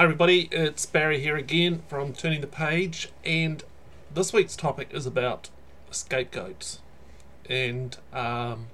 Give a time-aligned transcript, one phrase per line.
[0.00, 3.62] Hi, everybody, it's Barry here again from Turning the Page, and
[4.10, 5.50] this week's topic is about
[5.90, 6.80] scapegoats.
[7.50, 8.68] And um,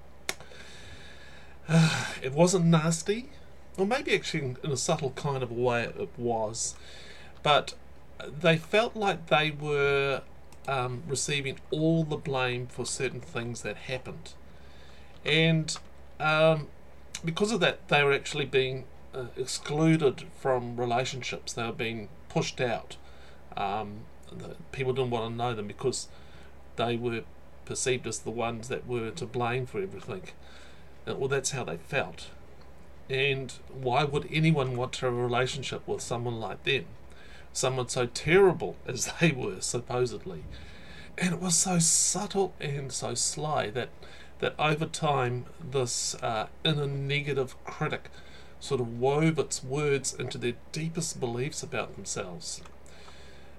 [2.22, 3.30] it wasn't nasty,
[3.76, 6.76] or maybe actually in a subtle kind of a way it was,
[7.42, 7.74] but
[8.24, 10.22] they felt like they were
[10.68, 14.34] um, receiving all the blame for certain things that happened.
[15.24, 15.76] And
[16.20, 16.68] um,
[17.24, 18.84] because of that, they were actually being
[19.16, 21.52] uh, excluded from relationships.
[21.52, 22.96] They were being pushed out.
[23.56, 24.00] Um,
[24.72, 26.08] people didn't want to know them because
[26.76, 27.22] they were
[27.64, 30.22] perceived as the ones that were to blame for everything.
[31.08, 32.28] Uh, well, that's how they felt.
[33.08, 36.86] And why would anyone want to have a relationship with someone like them?
[37.52, 40.44] Someone so terrible as they were, supposedly.
[41.16, 43.88] And it was so subtle and so sly that
[44.38, 48.10] that over time this uh, inner negative critic
[48.60, 52.60] sort of wove its words into their deepest beliefs about themselves.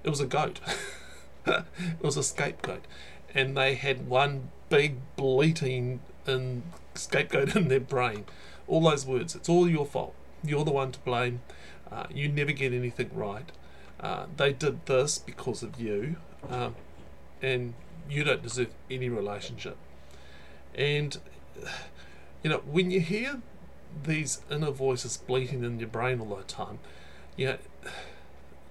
[0.03, 0.59] It was a goat.
[1.45, 1.65] it
[2.01, 2.85] was a scapegoat.
[3.33, 6.63] And they had one big bleating in
[6.95, 8.25] scapegoat in their brain.
[8.67, 9.35] All those words.
[9.35, 10.13] It's all your fault.
[10.43, 11.41] You're the one to blame.
[11.91, 13.51] Uh, you never get anything right.
[13.99, 16.17] Uh, they did this because of you.
[16.49, 16.75] Um,
[17.41, 17.73] and
[18.09, 19.77] you don't deserve any relationship.
[20.75, 21.17] And,
[22.43, 23.41] you know, when you hear
[24.03, 26.79] these inner voices bleating in your brain all the time,
[27.35, 27.57] you know,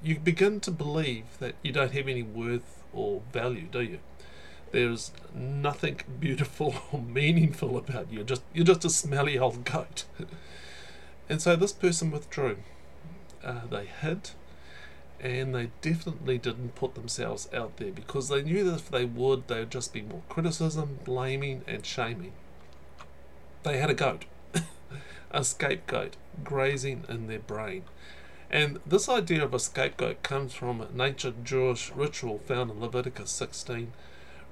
[0.03, 3.99] you begin to believe that you don't have any worth or value, do you?
[4.73, 8.25] There's nothing beautiful or meaningful about you.
[8.25, 10.05] Just you're just a smelly old goat.
[11.29, 12.59] and so this person withdrew.
[13.45, 14.31] Uh, they hid,
[15.21, 19.47] and they definitely didn't put themselves out there because they knew that if they would,
[19.47, 22.33] there would just be more criticism, blaming, and shaming.
[23.63, 24.25] They had a goat
[25.31, 27.85] a scapegoat grazing in their brain.
[28.51, 33.31] And this idea of a scapegoat comes from an ancient Jewish ritual found in Leviticus
[33.31, 33.93] 16,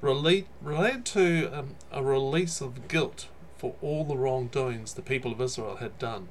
[0.00, 5.40] relate, related to um, a release of guilt for all the wrongdoings the people of
[5.40, 6.28] Israel had done.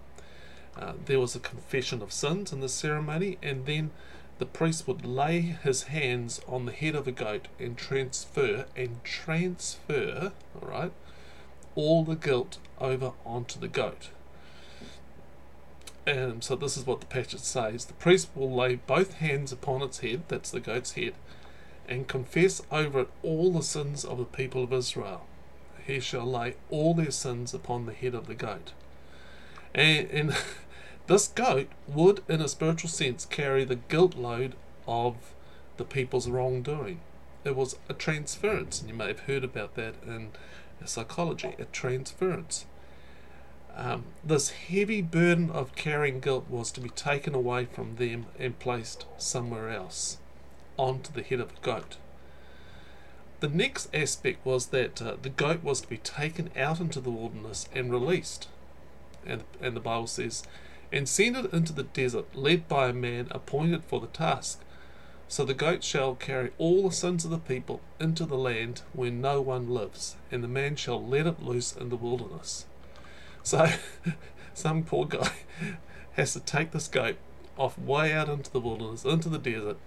[0.77, 3.91] Uh, there was a confession of sins in the ceremony, and then
[4.39, 9.03] the priest would lay his hands on the head of a goat and transfer and
[9.03, 10.91] transfer, all right,
[11.75, 14.09] all the guilt over onto the goat.
[16.05, 17.85] And so this is what the passage says.
[17.85, 21.13] The priest will lay both hands upon its head, that's the goat's head,
[21.87, 25.25] and confess over it all the sins of the people of Israel.
[25.85, 28.73] He shall lay all their sins upon the head of the goat.
[29.73, 30.35] And, and
[31.07, 34.55] this goat would, in a spiritual sense, carry the guilt load
[34.87, 35.15] of
[35.77, 36.99] the people's wrongdoing.
[37.43, 40.31] It was a transference, and you may have heard about that in
[40.85, 42.65] psychology, a transference.
[43.75, 48.59] Um, this heavy burden of carrying guilt was to be taken away from them and
[48.59, 50.17] placed somewhere else,
[50.77, 51.97] onto the head of a goat.
[53.39, 57.09] The next aspect was that uh, the goat was to be taken out into the
[57.09, 58.47] wilderness and released.
[59.25, 60.43] And, and the Bible says,
[60.91, 64.61] and send it into the desert, led by a man appointed for the task.
[65.27, 69.09] So the goat shall carry all the sins of the people into the land where
[69.09, 72.65] no one lives, and the man shall let it loose in the wilderness.
[73.43, 73.69] So
[74.53, 75.31] some poor guy
[76.13, 77.17] has to take this goat
[77.57, 79.77] off way out into the wilderness, into the desert,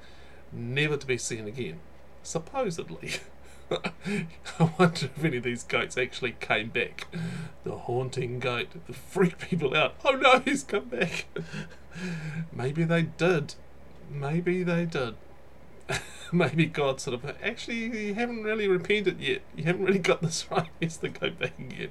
[0.52, 1.80] never to be seen again.
[2.22, 3.14] Supposedly.
[3.70, 7.08] I wonder if any of these goats actually came back.
[7.64, 9.96] The haunting goat, the freak people out.
[10.04, 11.26] Oh no, he's come back.
[12.52, 13.54] Maybe they did.
[14.10, 15.14] Maybe they did.
[16.32, 19.42] Maybe God sort of actually you haven't really repented yet.
[19.56, 20.68] You haven't really got this right.
[20.80, 21.90] Yes, to go back again.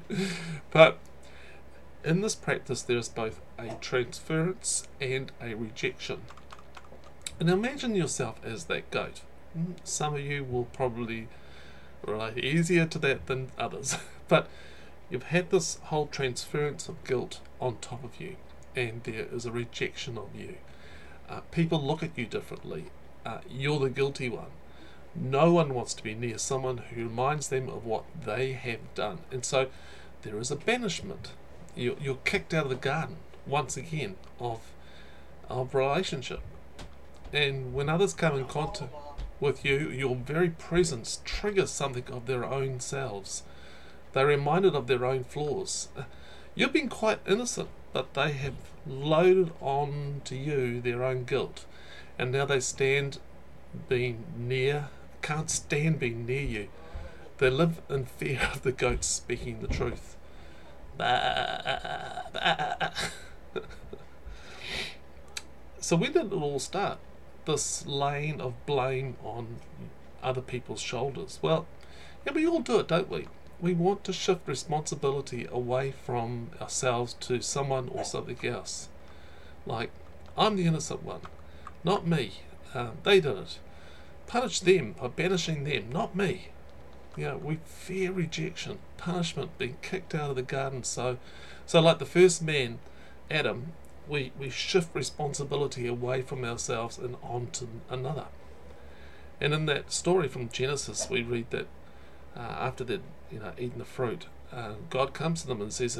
[0.71, 0.97] But
[2.05, 6.21] in this practice, there is both a transference and a rejection.
[7.39, 9.21] And imagine yourself as that goat.
[9.53, 11.27] Hmm, some of you will probably
[12.05, 14.47] relate easier to that than others, but
[15.09, 18.35] you've had this whole transference of guilt on top of you,
[18.75, 20.57] and there is a rejection of you.
[21.27, 22.85] Uh, people look at you differently.
[23.25, 24.51] Uh, you're the guilty one.
[25.15, 29.19] No one wants to be near someone who reminds them of what they have done,
[29.31, 29.67] and so
[30.21, 31.31] there is a banishment
[31.75, 34.61] you're, you're kicked out of the garden once again of
[35.49, 36.41] of relationship.
[37.31, 38.93] And when others come in contact
[39.39, 43.43] with you, your very presence triggers something of their own selves.
[44.13, 45.89] They're reminded of their own flaws.
[46.55, 48.53] You've been quite innocent, but they have
[48.87, 51.65] loaded on to you their own guilt.
[52.17, 53.19] And now they stand
[53.89, 54.87] being near,
[55.21, 56.67] can't stand being near you.
[57.39, 60.14] They live in fear of the goats speaking the truth.
[65.79, 66.97] So where did it all start?
[67.45, 69.57] This laying of blame on
[70.23, 71.37] other people's shoulders.
[71.43, 71.67] Well,
[72.25, 73.27] yeah, we all do it, don't we?
[73.61, 78.89] We want to shift responsibility away from ourselves to someone or something else.
[79.67, 79.91] Like,
[80.35, 81.21] I'm the innocent one,
[81.83, 82.31] not me.
[82.73, 83.59] Uh, they did it.
[84.25, 86.49] Punish them by banishing them, not me.
[87.15, 90.83] You know, we fear rejection, punishment, being kicked out of the garden.
[90.83, 91.17] So,
[91.65, 92.79] so like the first man,
[93.31, 93.73] Adam,
[94.07, 98.25] we, we shift responsibility away from ourselves and onto another.
[99.39, 101.67] And in that story from Genesis, we read that
[102.35, 103.01] uh, after they'd
[103.31, 105.99] you know eaten the fruit, uh, God comes to them and says,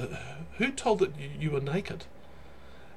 [0.58, 2.06] "Who told that you, you were naked?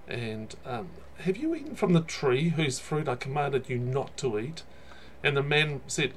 [0.06, 4.38] And um, have you eaten from the tree whose fruit I commanded you not to
[4.38, 4.62] eat?"
[5.25, 6.12] And the man said,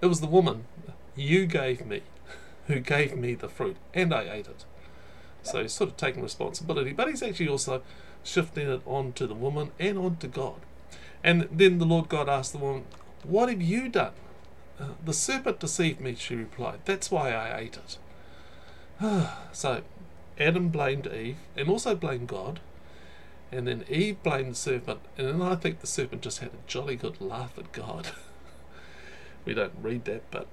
[0.00, 0.64] "It was the woman
[1.20, 2.02] you gave me,
[2.66, 4.64] who gave me the fruit, and I ate it."
[5.42, 7.82] So he's sort of taking responsibility, but he's actually also
[8.22, 10.60] shifting it on to the woman and on to God.
[11.22, 12.84] And then the Lord God asked the woman,
[13.22, 14.12] What have you done?
[14.78, 16.80] Uh, the serpent deceived me, she replied.
[16.84, 17.98] That's why I ate it.
[19.52, 19.82] so
[20.38, 22.60] Adam blamed Eve and also blamed God.
[23.52, 25.00] And then Eve blamed the serpent.
[25.18, 28.12] And then I think the serpent just had a jolly good laugh at God.
[29.44, 30.46] we don't read that, but,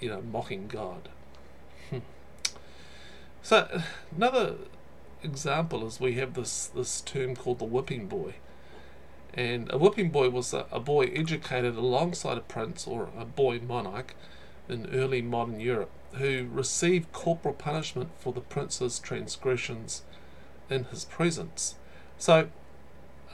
[0.00, 1.08] you know, mocking God.
[3.44, 3.82] So
[4.16, 4.54] another
[5.22, 8.36] example is we have this, this term called the whipping boy.
[9.34, 13.60] And a whipping boy was a, a boy educated alongside a prince or a boy
[13.60, 14.14] monarch
[14.66, 20.04] in early modern Europe who received corporal punishment for the prince's transgressions
[20.70, 21.74] in his presence.
[22.16, 22.48] So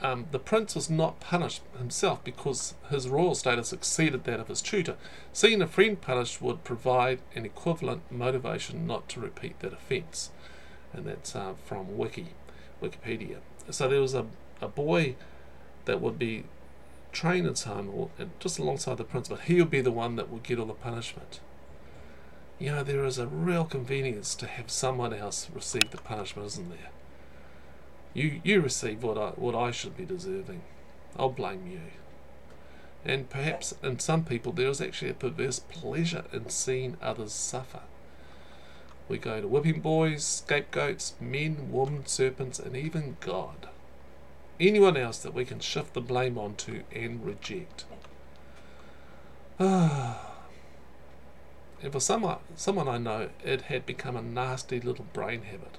[0.01, 4.61] um, the prince was not punished himself because his royal status exceeded that of his
[4.61, 4.95] tutor.
[5.31, 10.31] Seeing a friend punished would provide an equivalent motivation not to repeat that offence.
[10.93, 12.27] And that's uh, from Wiki,
[12.81, 13.37] Wikipedia.
[13.69, 14.25] So there was a,
[14.59, 15.15] a boy
[15.85, 16.45] that would be
[17.11, 20.43] trained in and just alongside the prince, but he would be the one that would
[20.43, 21.39] get all the punishment.
[22.57, 26.69] You know, there is a real convenience to have someone else receive the punishment, isn't
[26.69, 26.89] there?
[28.13, 30.61] You you receive what I what I should be deserving.
[31.17, 31.81] I'll blame you.
[33.03, 37.81] And perhaps in some people there is actually a perverse pleasure in seeing others suffer.
[39.09, 43.67] We go to whipping boys, scapegoats, men, women, serpents, and even God
[44.67, 47.85] anyone else that we can shift the blame onto and reject.
[49.59, 50.15] and
[51.91, 55.77] for someone, someone I know, it had become a nasty little brain habit.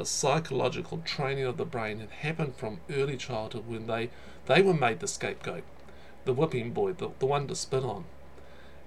[0.00, 4.10] A psychological training of the brain had happened from early childhood when they,
[4.46, 5.64] they were made the scapegoat,
[6.24, 8.04] the whipping boy, the, the one to spit on.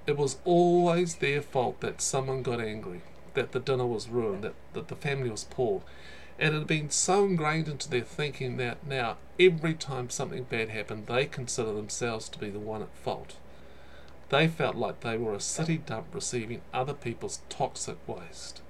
[0.08, 3.02] It was always their fault that someone got angry,
[3.34, 5.82] that the dinner was ruined, that, that the family was poor,
[6.40, 10.70] and it had been so ingrained into their thinking that now every time something bad
[10.70, 13.36] happened, they consider themselves to be the one at fault.
[14.30, 18.62] They felt like they were a city dump receiving other people's toxic waste.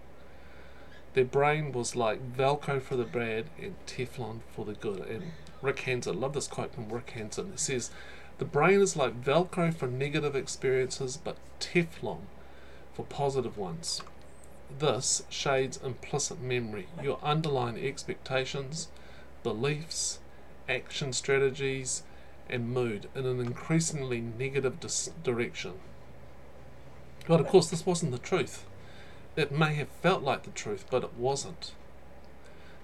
[1.14, 5.00] Their brain was like Velcro for the bad and Teflon for the good.
[5.02, 5.32] And
[5.62, 7.52] Rick Hanson, I love this quote from Rick Hanson.
[7.54, 7.92] It says,
[8.38, 12.22] The brain is like Velcro for negative experiences, but Teflon
[12.94, 14.02] for positive ones.
[14.80, 18.88] This shades implicit memory, your underlying expectations,
[19.44, 20.20] beliefs,
[20.70, 22.04] action strategies,
[22.50, 25.74] and mood in an increasingly negative dis- direction.
[27.28, 28.66] But of course, this wasn't the truth.
[29.36, 31.74] It may have felt like the truth, but it wasn't.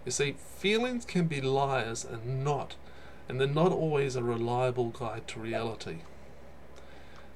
[0.06, 2.76] You see, feelings can be liars and not,
[3.28, 5.98] and they're not always a reliable guide to reality.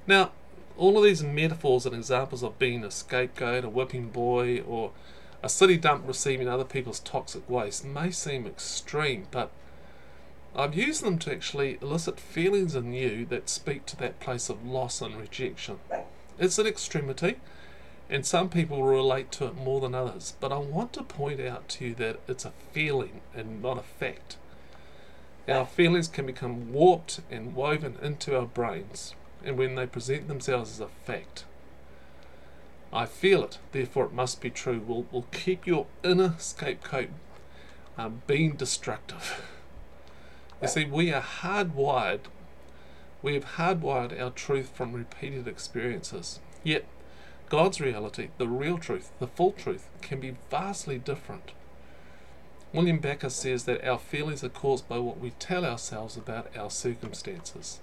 [0.06, 0.32] Now,
[0.78, 4.92] all of these metaphors and examples of being a scapegoat, a whipping boy, or
[5.42, 9.50] a city dump receiving other people's toxic waste may seem extreme, but
[10.54, 14.64] I've used them to actually elicit feelings in you that speak to that place of
[14.64, 15.78] loss and rejection.
[16.38, 17.36] It's an extremity,
[18.12, 21.66] and some people relate to it more than others, but I want to point out
[21.70, 24.36] to you that it's a feeling and not a fact.
[25.48, 30.72] Our feelings can become warped and woven into our brains and when they present themselves
[30.72, 31.46] as a fact.
[32.92, 37.08] I feel it, therefore it must be true, will, will keep your inner scapegoat
[37.96, 39.42] um, being destructive.
[40.60, 42.26] You see, we are hardwired,
[43.22, 46.40] we have hardwired our truth from repeated experiences.
[46.62, 46.84] Yet,
[47.52, 51.52] God's reality, the real truth, the full truth, can be vastly different.
[52.72, 56.70] William Becker says that our feelings are caused by what we tell ourselves about our
[56.70, 57.80] circumstances.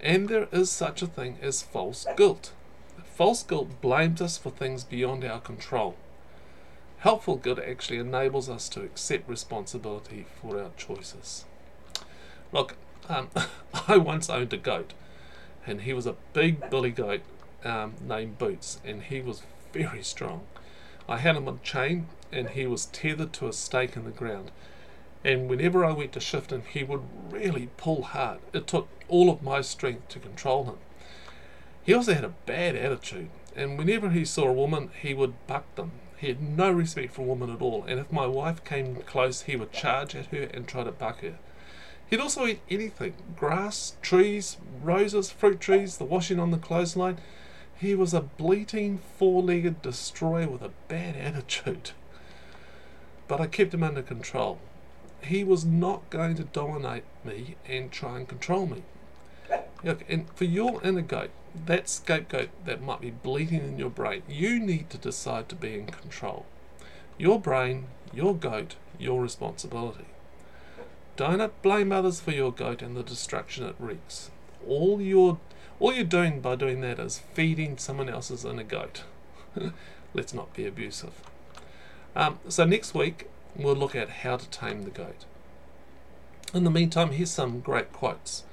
[0.00, 2.50] And there is such a thing as false guilt.
[3.04, 5.94] False guilt blames us for things beyond our control.
[6.98, 11.44] Helpful guilt actually enables us to accept responsibility for our choices.
[12.50, 12.74] Look,
[13.08, 13.30] um,
[13.86, 14.92] I once owned a goat,
[15.64, 17.20] and he was a big billy goat
[17.64, 19.42] um, named Boots, and he was
[19.72, 20.42] very strong.
[21.08, 24.50] I had him on chain, and he was tethered to a stake in the ground.
[25.24, 28.40] And whenever I went to shift him, he would really pull hard.
[28.52, 30.78] It took all of my strength to control him.
[31.84, 35.72] He also had a bad attitude, and whenever he saw a woman, he would buck
[35.74, 35.92] them.
[36.16, 39.56] He had no respect for women at all, and if my wife came close, he
[39.56, 41.38] would charge at her and try to buck her.
[42.08, 47.18] He'd also eat anything grass, trees, roses, fruit trees, the washing on the clothesline.
[47.82, 51.90] He was a bleating, four legged destroyer with a bad attitude.
[53.26, 54.60] But I kept him under control.
[55.20, 58.84] He was not going to dominate me and try and control me.
[59.82, 61.30] Look, and for your inner goat,
[61.66, 65.74] that scapegoat that might be bleeding in your brain, you need to decide to be
[65.74, 66.46] in control.
[67.18, 70.06] Your brain, your goat, your responsibility.
[71.16, 74.30] Don't blame others for your goat and the destruction it wreaks.
[74.68, 75.40] All you're,
[75.82, 79.02] all you're doing by doing that is feeding someone else's inner goat.
[80.14, 81.10] Let's not be abusive.
[82.14, 85.24] Um, so next week we'll look at how to tame the goat.
[86.54, 88.44] In the meantime, here's some great quotes.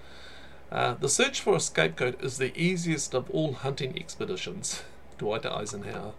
[0.71, 4.81] Uh, the search for a scapegoat is the easiest of all hunting expeditions.
[5.19, 6.13] Dwight Eisenhower.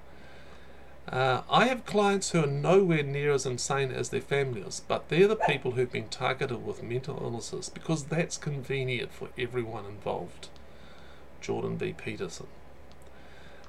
[1.08, 5.26] Uh, I have clients who are nowhere near as insane as their families, but they're
[5.26, 10.50] the people who've been targeted with mental illnesses because that's convenient for everyone involved.
[11.40, 11.92] Jordan B.
[11.92, 12.46] Peterson.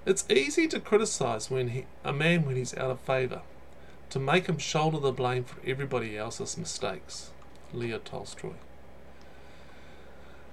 [0.06, 3.42] It's easy to criticize when he, a man when he's out of favor,
[4.10, 7.32] to make him shoulder the blame for everybody else's mistakes.
[7.74, 8.54] Leo Tolstoy.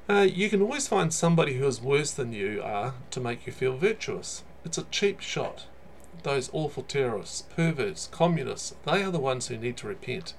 [0.09, 3.53] Uh, you can always find somebody who is worse than you are to make you
[3.53, 4.43] feel virtuous.
[4.65, 5.67] It's a cheap shot.
[6.23, 10.35] Those awful terrorists, perverts, communists, they are the ones who need to repent.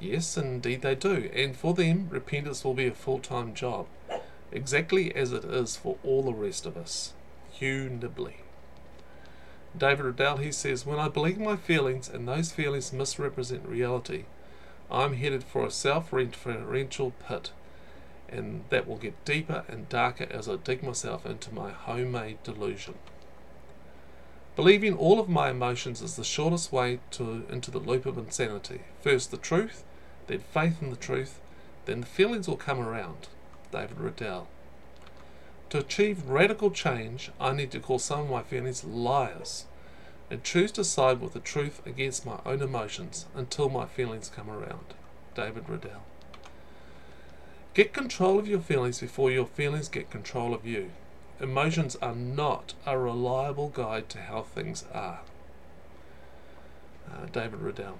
[0.00, 3.86] Yes, indeed they do, and for them, repentance will be a full time job,
[4.52, 7.12] exactly as it is for all the rest of us.
[7.50, 8.36] Hugh Nibley.
[9.76, 14.24] David Riddell, he says, When I believe my feelings and those feelings misrepresent reality,
[14.90, 17.50] I'm headed for a self referential pit
[18.28, 22.94] and that will get deeper and darker as I dig myself into my homemade delusion.
[24.56, 28.82] Believing all of my emotions is the shortest way to into the loop of insanity.
[29.02, 29.84] First the truth,
[30.26, 31.40] then faith in the truth,
[31.84, 33.28] then the feelings will come around.
[33.76, 34.48] David Riddell.
[35.68, 39.66] To achieve radical change, I need to call some of my feelings liars
[40.30, 44.48] and choose to side with the truth against my own emotions until my feelings come
[44.48, 44.94] around.
[45.34, 46.04] David Riddell.
[47.74, 50.92] Get control of your feelings before your feelings get control of you.
[51.38, 55.20] Emotions are not a reliable guide to how things are.
[57.12, 57.98] Uh, David Riddell.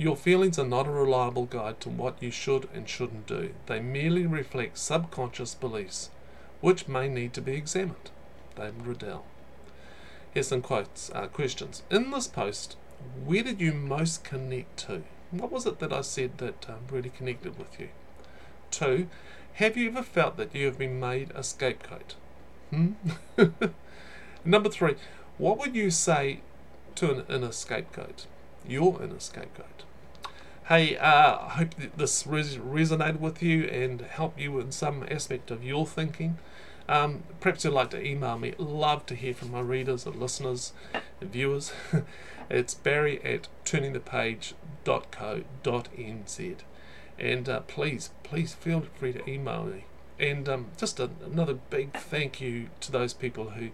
[0.00, 3.52] Your feelings are not a reliable guide to what you should and shouldn't do.
[3.66, 6.08] They merely reflect subconscious beliefs,
[6.62, 8.10] which may need to be examined.
[8.56, 9.26] David Riddell.
[10.32, 11.82] Here's some quotes, uh, questions.
[11.90, 12.78] In this post,
[13.26, 15.02] where did you most connect to?
[15.32, 17.90] What was it that I said that um, really connected with you?
[18.70, 19.06] Two,
[19.56, 22.14] have you ever felt that you have been made a scapegoat?
[22.70, 22.92] Hmm?
[24.46, 24.94] Number three,
[25.36, 26.40] what would you say
[26.94, 28.24] to an inner scapegoat?
[28.66, 29.84] Your inner scapegoat.
[30.70, 35.50] Hey, uh, I hope this res- resonated with you and helped you in some aspect
[35.50, 36.38] of your thinking.
[36.88, 38.54] Um, perhaps you'd like to email me.
[38.56, 40.72] Love to hear from my readers and listeners
[41.20, 41.72] and viewers.
[42.48, 46.56] it's barry at turningthepage.co.nz.
[47.18, 49.86] And uh, please, please feel free to email me.
[50.20, 53.70] And um, just a, another big thank you to those people who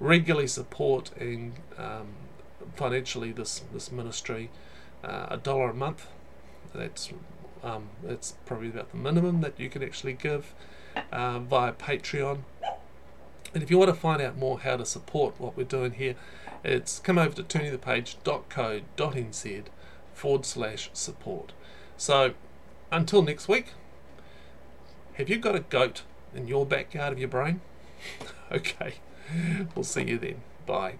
[0.00, 2.14] regularly support and um,
[2.76, 4.48] financially this this ministry.
[5.04, 6.06] Uh, a dollar a month.
[6.74, 7.10] That's
[7.62, 10.54] um, that's probably about the minimum that you can actually give
[11.12, 12.38] uh, via Patreon.
[13.52, 16.14] And if you want to find out more how to support what we're doing here,
[16.62, 19.62] it's come over to turningthepage.co.nz
[20.14, 21.52] forward slash support.
[21.96, 22.34] So
[22.92, 23.72] until next week,
[25.14, 26.02] have you got a goat
[26.34, 27.60] in your backyard of your brain?
[28.52, 28.94] okay,
[29.74, 30.42] we'll see you then.
[30.66, 30.94] Bye.